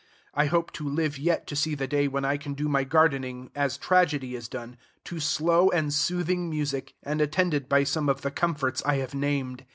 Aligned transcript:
I 0.33 0.47
hope 0.47 0.71
to 0.71 0.89
live 0.89 1.19
yet 1.19 1.45
to 1.45 1.55
see 1.55 1.75
the 1.75 1.85
day 1.85 2.07
when 2.07 2.25
I 2.25 2.35
can 2.35 2.55
do 2.55 2.67
my 2.67 2.83
gardening, 2.83 3.51
as 3.53 3.77
tragedy 3.77 4.33
is 4.33 4.47
done, 4.47 4.77
to 5.03 5.19
slow 5.19 5.69
and 5.69 5.93
soothing 5.93 6.49
music, 6.49 6.95
and 7.03 7.21
attended 7.21 7.69
by 7.69 7.83
some 7.83 8.09
of 8.09 8.21
the 8.21 8.31
comforts 8.31 8.81
I 8.83 8.95
have 8.95 9.13
named. 9.13 9.63